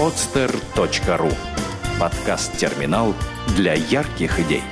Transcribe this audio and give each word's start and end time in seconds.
podster.ru 0.00 1.30
Подкаст-терминал 2.00 3.14
для 3.54 3.74
ярких 3.74 4.40
идей. 4.40 4.62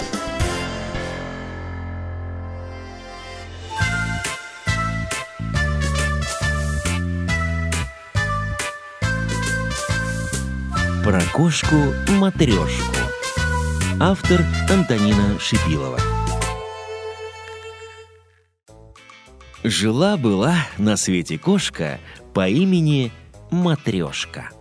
Про 11.05 11.21
кошку-матрешку. 11.35 12.97
Автор 14.01 14.41
Антонина 14.71 15.39
Шипилова. 15.39 15.99
Жила-была 19.63 20.55
на 20.79 20.97
свете 20.97 21.37
кошка 21.37 22.01
по 22.33 22.49
имени 22.49 23.13
Матрешка. 23.51 24.53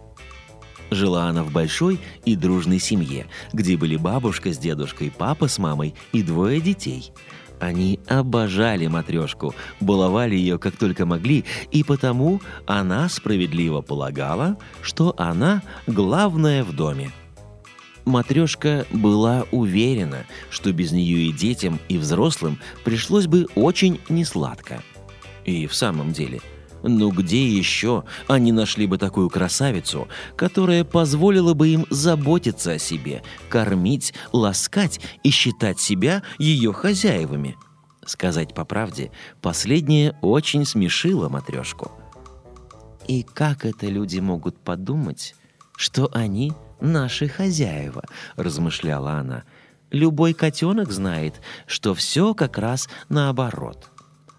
Жила 0.90 1.28
она 1.28 1.44
в 1.44 1.52
большой 1.52 2.00
и 2.26 2.36
дружной 2.36 2.80
семье, 2.80 3.28
где 3.52 3.76
были 3.76 3.98
бабушка 3.98 4.54
с 4.54 4.58
дедушкой, 4.58 5.12
папа 5.16 5.48
с 5.48 5.58
мамой 5.58 5.96
и 6.14 6.24
двое 6.24 6.62
детей. 6.62 7.12
Они 7.60 8.00
обожали 8.08 8.88
матрешку, 8.88 9.56
баловали 9.80 10.36
ее 10.36 10.60
как 10.60 10.78
только 10.78 11.06
могли, 11.06 11.44
и 11.72 11.84
потому 11.84 12.40
она 12.68 13.10
справедливо 13.10 13.82
полагала, 13.82 14.58
что 14.82 15.14
она 15.18 15.64
главная 15.88 16.64
в 16.64 16.74
доме. 16.74 17.12
Матрешка 18.06 18.86
была 18.92 19.46
уверена, 19.52 20.26
что 20.50 20.72
без 20.72 20.92
нее 20.92 21.28
и 21.28 21.34
детям, 21.34 21.80
и 21.90 21.98
взрослым 21.98 22.60
пришлось 22.86 23.28
бы 23.28 23.48
очень 23.56 24.00
несладко. 24.08 24.82
И 25.44 25.68
в 25.68 25.74
самом 25.74 26.14
деле– 26.14 26.40
ну 26.88 27.12
где 27.12 27.48
еще 27.48 28.04
они 28.28 28.52
нашли 28.52 28.88
бы 28.88 28.98
такую 28.98 29.30
красавицу, 29.30 30.08
которая 30.36 30.84
позволила 30.84 31.54
бы 31.54 31.70
им 31.70 31.86
заботиться 31.90 32.74
о 32.74 32.80
себе, 32.80 33.24
кормить, 33.50 34.14
ласкать 34.32 35.00
и 35.24 35.30
считать 35.30 35.80
себя 35.80 36.24
ее 36.38 36.74
хозяевами? 36.74 37.58
Сказать 38.06 38.54
по 38.54 38.64
правде, 38.64 39.12
последнее 39.42 40.18
очень 40.22 40.66
смешило 40.66 41.30
матрешку. 41.30 41.92
И 43.08 43.24
как 43.24 43.66
это 43.66 43.88
люди 43.88 44.20
могут 44.20 44.58
подумать, 44.58 45.36
что 45.76 46.10
они 46.14 46.54
наши 46.80 47.28
хозяева, 47.28 48.04
размышляла 48.36 49.14
она. 49.14 49.44
Любой 49.92 50.34
котенок 50.34 50.92
знает, 50.92 51.36
что 51.66 51.94
все 51.94 52.34
как 52.34 52.58
раз 52.58 52.90
наоборот– 53.10 53.90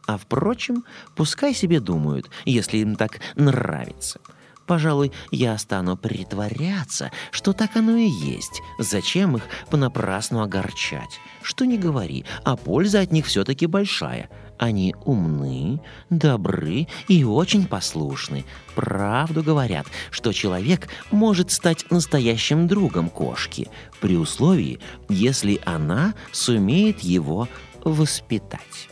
а 0.09 0.17
впрочем, 0.17 0.84
пускай 1.14 1.55
себе 1.55 1.81
думают, 1.81 2.31
если 2.47 2.78
им 2.78 2.97
так 2.97 3.20
нравится. 3.37 4.20
Пожалуй, 4.67 5.12
я 5.31 5.56
стану 5.59 5.97
притворяться, 5.97 7.11
что 7.31 7.53
так 7.53 7.77
оно 7.77 7.97
и 7.97 8.09
есть. 8.09 8.62
Зачем 8.79 9.36
их 9.36 9.42
понапрасну 9.70 10.41
огорчать? 10.41 11.20
Что 11.42 11.67
не 11.67 11.79
говори, 11.79 12.25
а 12.42 12.56
польза 12.56 13.01
от 13.01 13.12
них 13.12 13.27
все-таки 13.27 13.67
большая. 13.67 14.31
Они 14.59 14.95
умны, 15.05 15.81
добры 16.11 16.89
и 17.06 17.25
очень 17.25 17.67
послушны. 17.67 18.45
Правду 18.75 19.42
говорят, 19.42 19.86
что 20.11 20.33
человек 20.33 20.89
может 21.11 21.51
стать 21.51 21.91
настоящим 21.91 22.67
другом 22.67 23.11
кошки, 23.11 23.69
при 24.01 24.17
условии, 24.17 24.81
если 25.09 25.61
она 25.67 26.14
сумеет 26.33 27.01
его 27.01 27.47
воспитать. 27.84 28.89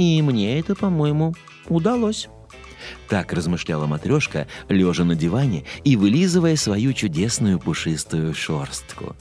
И 0.00 0.22
мне 0.22 0.58
это, 0.58 0.74
по-моему, 0.74 1.34
удалось. 1.68 2.30
Так 3.10 3.34
размышляла 3.34 3.84
матрешка, 3.84 4.46
лежа 4.70 5.04
на 5.04 5.14
диване 5.14 5.64
и 5.84 5.94
вылизывая 5.94 6.56
свою 6.56 6.94
чудесную 6.94 7.58
пушистую 7.58 8.32
шорстку. 8.32 9.14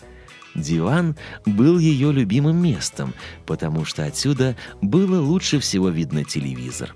Диван 0.56 1.18
был 1.46 1.80
ее 1.80 2.14
любимым 2.14 2.64
местом, 2.64 3.14
потому 3.46 3.84
что 3.84 4.06
отсюда 4.06 4.56
было 4.82 5.20
лучше 5.22 5.60
всего 5.60 5.90
видно 5.90 6.24
телевизор. 6.24 6.96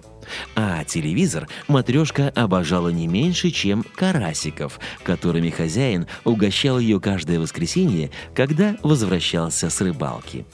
А 0.56 0.86
телевизор 0.86 1.50
матрешка 1.68 2.30
обожала 2.30 2.88
не 2.88 3.08
меньше, 3.08 3.52
чем 3.52 3.84
карасиков, 3.98 4.80
которыми 5.04 5.50
хозяин 5.50 6.08
угощал 6.24 6.80
ее 6.80 7.02
каждое 7.02 7.38
воскресенье, 7.38 8.12
когда 8.34 8.78
возвращался 8.82 9.70
с 9.70 9.82
рыбалки. 9.82 10.46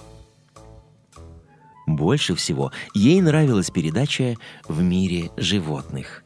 Больше 1.89 2.35
всего 2.35 2.71
ей 2.93 3.19
нравилась 3.19 3.71
передача 3.71 4.35
«В 4.67 4.79
мире 4.83 5.31
животных». 5.37 6.23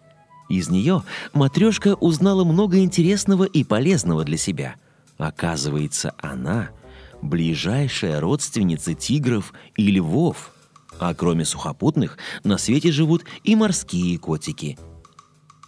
Из 0.49 0.67
нее 0.67 1.03
матрешка 1.33 1.95
узнала 1.95 2.43
много 2.43 2.79
интересного 2.79 3.45
и 3.45 3.63
полезного 3.63 4.25
для 4.25 4.35
себя. 4.35 4.75
Оказывается, 5.17 6.13
она– 6.17 6.71
ближайшая 7.21 8.19
родственница 8.19 8.93
тигров 8.93 9.53
и 9.77 9.89
львов. 9.89 10.51
А 10.99 11.13
кроме 11.13 11.45
сухопутных, 11.45 12.17
на 12.43 12.57
свете 12.57 12.91
живут 12.91 13.23
и 13.45 13.55
морские 13.55 14.19
котики. 14.19 14.77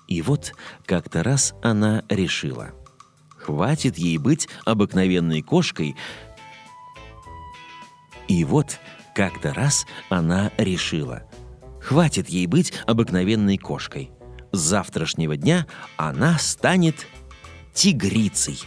И 0.09 0.21
вот 0.21 0.55
как-то 0.85 1.23
раз 1.23 1.55
она 1.63 2.03
решила. 2.09 2.71
Хватит 3.37 3.97
ей 3.97 4.17
быть 4.17 4.49
обыкновенной 4.65 5.41
кошкой. 5.41 5.95
И 8.27 8.43
вот 8.43 8.77
как-то 9.15 9.53
раз 9.53 9.87
она 10.09 10.51
решила. 10.57 11.23
Хватит 11.81 12.29
ей 12.29 12.45
быть 12.45 12.73
обыкновенной 12.85 13.57
кошкой. 13.57 14.11
С 14.51 14.59
завтрашнего 14.59 15.37
дня 15.37 15.65
она 15.95 16.37
станет 16.37 17.07
тигрицей. 17.73 18.59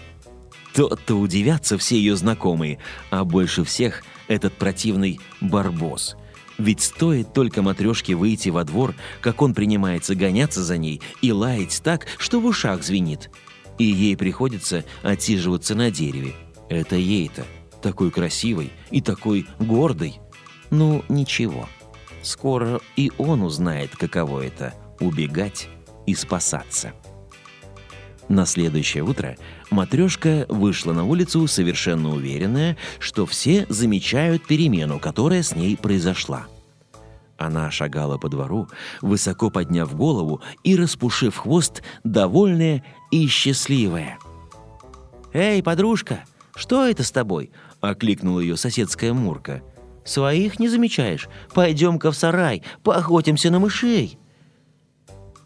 То-то 0.75 1.17
удивятся 1.17 1.77
все 1.77 1.97
ее 1.97 2.17
знакомые, 2.17 2.79
а 3.11 3.25
больше 3.25 3.63
всех 3.65 4.03
этот 4.27 4.55
противный 4.55 5.21
барбос. 5.41 6.17
Ведь 6.57 6.81
стоит 6.81 7.33
только 7.33 7.63
матрешке 7.63 8.15
выйти 8.15 8.49
во 8.49 8.65
двор, 8.65 8.95
как 9.21 9.43
он 9.43 9.55
принимается 9.55 10.15
гоняться 10.15 10.63
за 10.63 10.77
ней 10.77 11.01
и 11.21 11.31
лаять 11.31 11.81
так, 11.85 12.07
что 12.19 12.41
в 12.41 12.47
ушах 12.47 12.83
звенит. 12.83 13.31
И 13.79 13.85
ей 13.85 14.17
приходится 14.17 14.85
отсиживаться 15.03 15.75
на 15.75 15.91
дереве. 15.91 16.35
Это 16.69 16.97
ей-то, 16.97 17.45
такой 17.81 18.11
красивой 18.11 18.73
и 18.91 19.01
такой 19.01 19.47
гордой– 19.59 20.21
ну, 20.71 21.05
ничего. 21.09 21.69
Скоро 22.23 22.81
и 22.97 23.11
он 23.19 23.43
узнает, 23.43 23.97
каково 23.97 24.47
это— 24.47 24.75
убегать 25.01 25.69
и 26.07 26.15
спасаться. 26.15 26.93
На 28.29 28.45
следующее 28.45 29.05
утро 29.05 29.37
матрешка 29.71 30.45
вышла 30.49 30.93
на 30.93 31.05
улицу, 31.05 31.47
совершенно 31.47 32.11
уверенная, 32.11 32.77
что 32.99 33.25
все 33.25 33.65
замечают 33.71 34.47
перемену, 34.47 34.99
которая 34.99 35.43
с 35.43 35.55
ней 35.55 35.77
произошла. 35.77 36.47
Она 37.39 37.71
шагала 37.71 38.19
по 38.19 38.29
двору, 38.29 38.69
высоко 39.01 39.49
подняв 39.49 39.95
голову 39.97 40.43
и 40.65 40.77
распушив 40.77 41.37
хвост, 41.37 41.83
довольная 42.05 42.85
и 43.11 43.27
счастливая. 43.29 44.19
«Эй, 45.33 45.63
подружка, 45.63 46.25
что 46.57 46.87
это 46.87 47.05
с 47.05 47.13
тобой?»— 47.13 47.53
окликнула 47.81 48.41
ее 48.41 48.57
соседская 48.57 49.15
Мурка— 49.15 49.63
Своих 50.09 50.59
не 50.59 50.69
замечаешь? 50.69 51.29
Пойдем-ка 51.53 52.11
в 52.11 52.17
сарай, 52.17 52.63
поохотимся 52.83 53.51
на 53.51 53.59
мышей». 53.59 54.19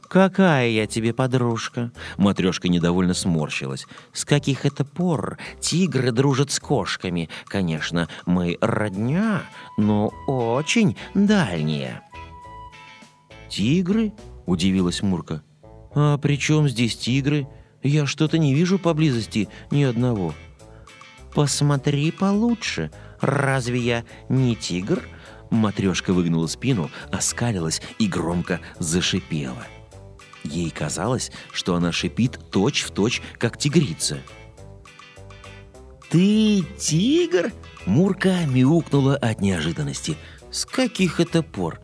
«Какая 0.09 0.69
я 0.69 0.87
тебе 0.87 1.13
подружка?» 1.13 1.91
Матрешка 2.17 2.69
недовольно 2.69 3.15
сморщилась. 3.15 3.87
«С 4.13 4.25
каких 4.25 4.65
это 4.65 4.85
пор 4.85 5.39
тигры 5.59 6.13
дружат 6.13 6.53
с 6.53 6.61
кошками? 6.61 7.29
Конечно, 7.47 8.09
мы 8.25 8.57
родня, 8.61 9.43
но 9.79 10.13
очень 10.29 10.97
дальние». 11.15 12.03
«Тигры?»— 13.49 14.13
удивилась 14.47 15.03
Мурка. 15.03 15.43
«А 15.95 16.19
при 16.19 16.39
чем 16.39 16.69
здесь 16.69 16.97
тигры? 16.97 17.49
Я 17.83 18.07
что-то 18.07 18.39
не 18.39 18.55
вижу 18.55 18.79
поблизости 18.79 19.49
ни 19.73 19.83
одного». 19.83 20.35
«Посмотри 21.35 22.13
получше», 22.13 22.91
«Разве 23.23 23.79
я 23.79 24.05
не 24.29 24.57
тигр?» 24.57 25.09
Матрешка 25.51 26.13
выгнула 26.13 26.49
спину, 26.49 26.91
оскалилась 27.11 27.81
и 27.99 28.09
громко 28.09 28.61
зашипела. 28.79 29.65
Ей 30.45 30.71
казалось, 30.71 31.31
что 31.53 31.77
она 31.77 31.93
шипит 31.93 32.39
точь-в-точь, 32.51 33.21
точь, 33.21 33.39
как 33.39 33.59
тигрица. 33.59 34.19
«Ты 36.11 36.65
тигр?» 36.79 37.53
Мурка 37.87 38.45
мяукнула 38.47 39.17
от 39.17 39.41
неожиданности. 39.41 40.17
«С 40.51 40.67
каких 40.67 41.21
это 41.21 41.43
пор?» 41.43 41.81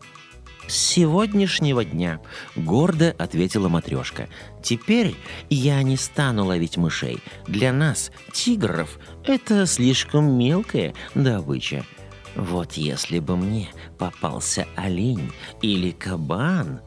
«С 0.69 0.75
сегодняшнего 0.75 1.83
дня»,— 1.83 2.21
гордо 2.55 3.15
ответила 3.17 3.69
матрешка. 3.69 4.29
«Теперь 4.61 5.15
я 5.49 5.81
не 5.81 5.97
стану 5.97 6.45
ловить 6.45 6.77
мышей. 6.77 7.17
Для 7.47 7.73
нас, 7.73 8.11
тигров, 8.33 8.99
это 9.25 9.65
слишком 9.65 10.37
мелкая 10.37 10.93
добыча. 11.15 11.85
Вот 12.35 12.73
если 12.73 13.17
бы 13.17 13.35
мне 13.35 13.69
попался 13.97 14.67
олень 14.75 15.31
или 15.63 15.89
кабан...» 15.89 16.81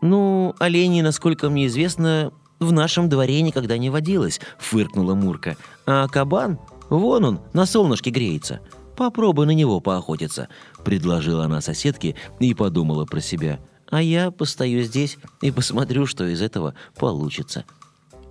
«Ну, 0.00 0.54
олени, 0.58 1.02
насколько 1.02 1.50
мне 1.50 1.66
известно, 1.66 2.32
в 2.58 2.72
нашем 2.72 3.10
дворе 3.10 3.42
никогда 3.42 3.76
не 3.76 3.90
водилось»,— 3.90 4.40
фыркнула 4.58 5.14
Мурка. 5.14 5.58
«А 5.84 6.08
кабан? 6.08 6.58
Вон 6.88 7.24
он, 7.26 7.40
на 7.52 7.66
солнышке 7.66 8.08
греется. 8.08 8.60
Попробуй 8.98 9.46
на 9.46 9.52
него 9.52 9.78
поохотиться»,— 9.78 10.48
предложила 10.84 11.44
она 11.44 11.60
соседке 11.60 12.16
и 12.40 12.52
подумала 12.52 13.04
про 13.04 13.20
себя. 13.20 13.60
«А 13.88 14.02
я 14.02 14.32
постою 14.32 14.82
здесь 14.82 15.18
и 15.40 15.52
посмотрю, 15.52 16.04
что 16.04 16.26
из 16.26 16.42
этого 16.42 16.74
получится». 16.96 17.64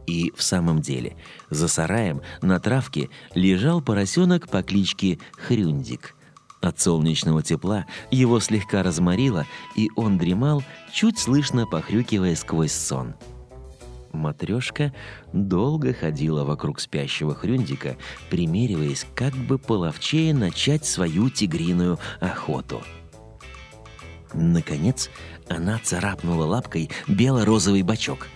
И 0.07 0.33
в 0.35 0.43
самом 0.43 0.81
деле, 0.81 1.15
за 1.49 1.69
сараем 1.69 2.21
на 2.41 2.59
травке 2.59 3.09
лежал 3.33 3.81
поросенок 3.81 4.49
по 4.49 4.61
кличке 4.61 5.19
Хрюндик. 5.37 6.15
От 6.59 6.81
солнечного 6.81 7.41
тепла 7.41 7.85
его 8.11 8.41
слегка 8.41 8.83
разморило, 8.83 9.45
и 9.77 9.89
он 9.95 10.17
дремал, 10.17 10.63
чуть 10.91 11.17
слышно 11.17 11.65
похрюкивая 11.65 12.35
сквозь 12.35 12.73
сон. 12.73 13.15
Матрешка 14.17 14.93
долго 15.31 15.93
ходила 15.93 16.43
вокруг 16.43 16.79
спящего 16.79 17.33
Хрюндика, 17.33 17.97
примериваясь, 18.29 19.05
как 19.15 19.33
бы 19.33 19.57
половчее 19.57 20.33
начать 20.33 20.85
свою 20.85 21.29
тигриную 21.29 21.99
охоту. 22.19 22.81
Наконец, 24.33 25.09
она 25.47 25.79
царапнула 25.81 26.45
лапкой 26.45 26.89
бело-розовый 27.07 27.83
бачок. 27.83 28.27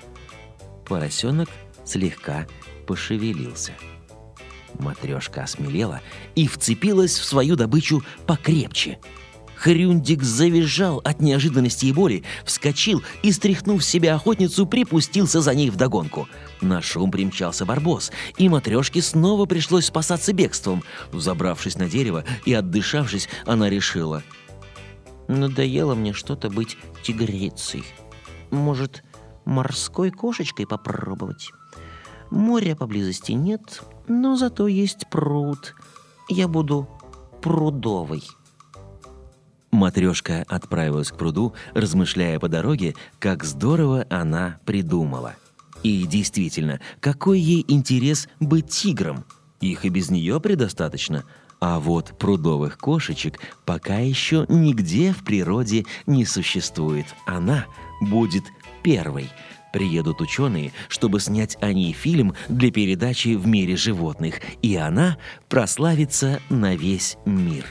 Поросенок 0.87 1.49
слегка 1.83 2.47
пошевелился. 2.87 3.73
Матрешка 4.79 5.43
осмелела 5.43 6.01
и 6.35 6.47
вцепилась 6.47 7.17
в 7.17 7.25
свою 7.25 7.55
добычу 7.55 8.03
покрепче. 8.25 8.99
Хрюндик 9.61 10.23
завизжал 10.23 11.01
от 11.03 11.21
неожиданности 11.21 11.85
и 11.85 11.93
боли, 11.93 12.23
вскочил 12.45 13.03
и, 13.21 13.31
стряхнув 13.31 13.83
с 13.83 13.87
себя 13.87 14.15
охотницу, 14.15 14.65
припустился 14.65 15.39
за 15.39 15.53
ней 15.53 15.69
вдогонку. 15.69 16.27
На 16.61 16.81
шум 16.81 17.11
примчался 17.11 17.63
барбос, 17.63 18.11
и 18.37 18.49
матрешке 18.49 19.03
снова 19.03 19.45
пришлось 19.45 19.85
спасаться 19.85 20.33
бегством. 20.33 20.83
Забравшись 21.13 21.77
на 21.77 21.87
дерево 21.87 22.25
и 22.43 22.55
отдышавшись, 22.55 23.29
она 23.45 23.69
решила. 23.69 24.23
«Надоело 25.27 25.93
мне 25.93 26.13
что-то 26.13 26.49
быть 26.49 26.75
тигрицей. 27.03 27.83
Может, 28.49 29.03
морской 29.45 30.09
кошечкой 30.09 30.65
попробовать?» 30.65 31.51
Моря 32.31 32.75
поблизости 32.75 33.33
нет, 33.33 33.83
но 34.07 34.35
зато 34.37 34.65
есть 34.65 35.07
пруд. 35.11 35.75
Я 36.29 36.47
буду 36.47 36.87
прудовой. 37.43 38.23
Матрешка 39.71 40.45
отправилась 40.47 41.11
к 41.11 41.17
пруду, 41.17 41.53
размышляя 41.73 42.39
по 42.39 42.49
дороге, 42.49 42.95
как 43.19 43.43
здорово 43.43 44.05
она 44.09 44.59
придумала. 44.65 45.35
И 45.83 46.05
действительно, 46.05 46.79
какой 46.99 47.39
ей 47.39 47.65
интерес 47.67 48.27
быть 48.39 48.69
тигром? 48.69 49.25
Их 49.61 49.85
и 49.85 49.89
без 49.89 50.09
нее 50.09 50.39
предостаточно. 50.39 51.23
А 51.59 51.79
вот 51.79 52.17
прудовых 52.17 52.77
кошечек 52.77 53.39
пока 53.65 53.97
еще 53.97 54.45
нигде 54.49 55.13
в 55.13 55.23
природе 55.23 55.85
не 56.05 56.25
существует. 56.25 57.05
Она 57.25 57.65
будет 58.01 58.43
первой– 58.83 59.29
Приедут 59.71 60.19
ученые, 60.19 60.73
чтобы 60.89 61.19
снять 61.19 61.57
о 61.61 61.71
ней 61.71 61.93
фильм 61.93 62.33
для 62.49 62.71
передачи 62.71 63.35
в 63.35 63.47
мире 63.47 63.77
животных, 63.77 64.41
и 64.61 64.75
она 64.75 65.17
прославится 65.47 66.41
на 66.49 66.75
весь 66.75 67.17
мир. 67.25 67.65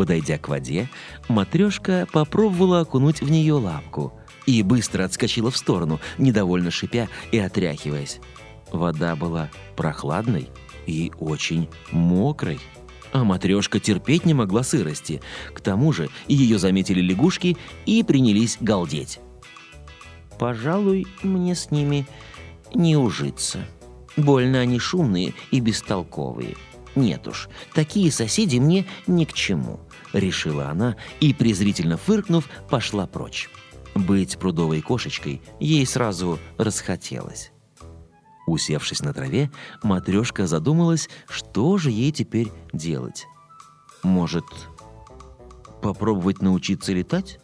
Подойдя 0.00 0.38
к 0.38 0.48
воде, 0.48 0.88
матрешка 1.28 2.08
попробовала 2.10 2.80
окунуть 2.80 3.20
в 3.20 3.30
нее 3.30 3.52
лапку 3.52 4.14
и 4.46 4.62
быстро 4.62 5.04
отскочила 5.04 5.50
в 5.50 5.58
сторону, 5.58 6.00
недовольно 6.16 6.70
шипя 6.70 7.06
и 7.32 7.38
отряхиваясь. 7.38 8.18
Вода 8.72 9.14
была 9.14 9.50
прохладной 9.76 10.48
и 10.86 11.12
очень 11.18 11.68
мокрой. 11.90 12.60
А 13.12 13.24
матрешка 13.24 13.78
терпеть 13.78 14.24
не 14.24 14.32
могла 14.32 14.62
сырости. 14.62 15.20
К 15.52 15.60
тому 15.60 15.92
же 15.92 16.08
ее 16.26 16.58
заметили 16.58 17.02
лягушки 17.02 17.58
и 17.84 18.02
принялись 18.02 18.56
галдеть. 18.58 19.20
Пожалуй, 20.38 21.06
мне 21.22 21.54
с 21.54 21.70
ними 21.70 22.06
не 22.72 22.96
ужиться. 22.96 23.66
Больно 24.16 24.60
они 24.60 24.78
шумные 24.78 25.34
и 25.50 25.60
бестолковые. 25.60 26.56
Нет 26.96 27.28
уж, 27.28 27.48
такие 27.74 28.10
соседи 28.10 28.56
мне 28.58 28.86
ни 29.06 29.24
к 29.24 29.32
чему, 29.32 29.80
решила 30.12 30.68
она 30.68 30.96
и, 31.20 31.32
презрительно 31.34 31.96
фыркнув, 31.96 32.48
пошла 32.68 33.06
прочь. 33.06 33.48
Быть 33.94 34.38
прудовой 34.38 34.80
кошечкой 34.80 35.42
ей 35.58 35.84
сразу 35.86 36.38
расхотелось. 36.58 37.52
Усевшись 38.46 39.02
на 39.02 39.12
траве, 39.12 39.50
матрешка 39.82 40.46
задумалась, 40.46 41.08
что 41.28 41.78
же 41.78 41.90
ей 41.90 42.10
теперь 42.12 42.50
делать. 42.72 43.26
Может, 44.02 44.44
попробовать 45.82 46.42
научиться 46.42 46.92
летать? 46.92 47.38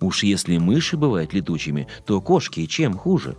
Уж 0.00 0.24
если 0.24 0.58
мыши 0.58 0.96
бывают 0.96 1.32
летучими, 1.32 1.88
то 2.04 2.20
кошки 2.20 2.66
чем 2.66 2.96
хуже? 2.98 3.36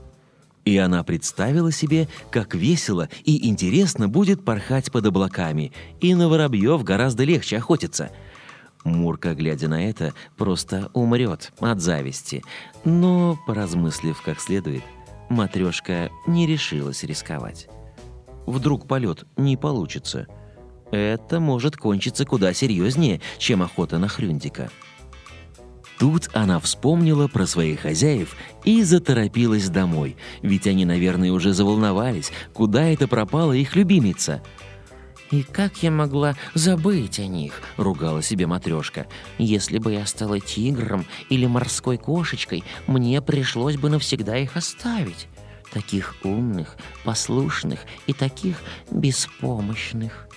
И 0.68 0.78
она 0.80 1.02
представила 1.06 1.72
себе, 1.72 2.10
как 2.30 2.54
весело 2.54 3.08
и 3.24 3.48
интересно 3.48 4.10
будет 4.10 4.44
порхать 4.44 4.92
под 4.92 5.06
облаками, 5.06 5.72
и 6.02 6.14
на 6.14 6.28
воробьев 6.28 6.84
гораздо 6.84 7.24
легче 7.24 7.56
охотиться. 7.56 8.12
Мурка, 8.84 9.34
глядя 9.34 9.70
на 9.70 9.88
это, 9.90 10.14
просто 10.36 10.92
умрет 10.94 11.54
от 11.62 11.80
зависти. 11.80 12.44
Но, 12.84 13.40
поразмыслив 13.48 14.22
как 14.22 14.42
следует, 14.42 14.84
матрешка 15.30 16.10
не 16.28 16.46
решилась 16.46 17.04
рисковать. 17.04 17.70
Вдруг 18.46 18.90
полет 18.90 19.24
не 19.38 19.56
получится. 19.56 20.28
Это 20.92 21.40
может 21.40 21.78
кончиться 21.78 22.26
куда 22.26 22.52
серьезнее, 22.52 23.22
чем 23.38 23.62
охота 23.62 24.00
на 24.00 24.10
хрюндика. 24.10 24.70
Тут 26.00 26.30
она 26.34 26.60
вспомнила 26.60 27.28
про 27.28 27.48
своих 27.48 27.82
хозяев 27.82 28.36
и 28.64 28.84
заторопилась 28.84 29.70
домой, 29.70 30.16
ведь 30.42 30.68
они, 30.68 30.86
наверное, 30.86 31.32
уже 31.32 31.54
заволновались, 31.54 32.32
куда 32.54 32.84
это 32.84 33.08
пропала 33.08 33.54
их 33.54 33.76
любимица. 33.76 34.44
«И 35.32 35.44
как 35.44 35.84
я 35.84 35.92
могла 35.92 36.36
забыть 36.54 37.20
о 37.20 37.26
них?»— 37.26 37.62
ругала 37.78 38.22
себе 38.22 38.48
матрешка. 38.48 39.08
«Если 39.38 39.78
бы 39.78 39.92
я 39.92 40.06
стала 40.06 40.40
тигром 40.40 41.06
или 41.30 41.46
морской 41.46 41.98
кошечкой, 41.98 42.64
мне 42.86 43.22
пришлось 43.22 43.76
бы 43.76 43.90
навсегда 43.90 44.38
их 44.38 44.56
оставить. 44.56 45.28
Таких 45.74 46.16
умных, 46.24 46.78
послушных 47.04 47.82
и 48.06 48.14
таких 48.14 48.62
беспомощных. 48.90 50.30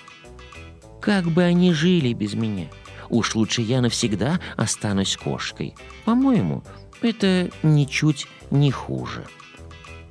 Как 1.00 1.26
бы 1.26 1.44
они 1.44 1.72
жили 1.72 2.12
без 2.12 2.34
меня?» 2.34 2.66
Уж 3.10 3.34
лучше 3.34 3.62
я 3.62 3.80
навсегда 3.80 4.40
останусь 4.56 5.16
кошкой. 5.16 5.74
По-моему, 6.04 6.62
это 7.02 7.50
ничуть 7.62 8.26
не 8.50 8.70
хуже. 8.70 9.24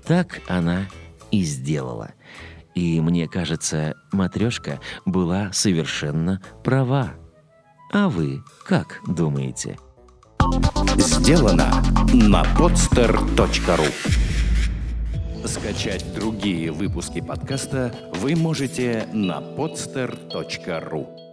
Так 0.05 0.41
она 0.47 0.87
и 1.31 1.43
сделала. 1.43 2.11
И 2.75 2.99
мне 3.01 3.27
кажется, 3.27 3.95
матрешка 4.11 4.79
была 5.05 5.51
совершенно 5.53 6.41
права. 6.63 7.13
А 7.91 8.09
вы 8.09 8.43
как 8.65 9.01
думаете? 9.07 9.77
Сделано 10.97 11.83
на 12.13 12.43
podster.ru 12.57 13.87
Скачать 15.47 16.13
другие 16.13 16.71
выпуски 16.71 17.21
подкаста 17.21 17.93
вы 18.15 18.35
можете 18.35 19.07
на 19.13 19.39
podster.ru 19.39 21.28